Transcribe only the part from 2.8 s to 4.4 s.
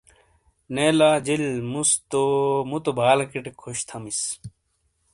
بالیکٹ خوش تھیمِس۔